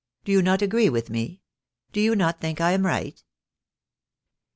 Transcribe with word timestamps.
Do 0.25 0.31
you 0.31 0.41
not 0.41 0.63
agree 0.63 0.89
with 0.89 1.11
me? 1.11 1.43
Do 1.93 2.01
you 2.01 2.15
not 2.15 2.41
think 2.41 2.59
I 2.59 2.71
am 2.71 2.87
right 2.87 3.23